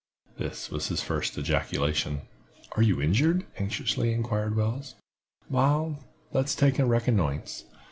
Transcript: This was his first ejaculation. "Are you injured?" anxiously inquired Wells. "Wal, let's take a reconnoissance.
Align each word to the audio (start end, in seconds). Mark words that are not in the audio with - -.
This 0.39 0.71
was 0.71 0.87
his 0.87 1.03
first 1.03 1.37
ejaculation. 1.37 2.21
"Are 2.71 2.81
you 2.81 2.99
injured?" 2.99 3.45
anxiously 3.59 4.11
inquired 4.13 4.55
Wells. 4.55 4.95
"Wal, 5.47 6.03
let's 6.33 6.55
take 6.55 6.79
a 6.79 6.85
reconnoissance. 6.87 7.65